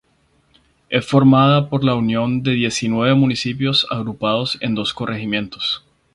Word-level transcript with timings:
Es 0.89 1.05
formada 1.07 1.69
por 1.69 1.83
la 1.83 1.93
unión 1.93 2.41
de 2.41 2.53
diecinueve 2.53 3.13
municipios 3.13 3.85
agrupados 3.91 4.57
en 4.59 4.73
dos 4.73 4.93
microrregiones. 4.95 5.83